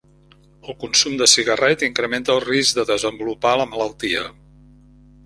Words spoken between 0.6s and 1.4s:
El consum de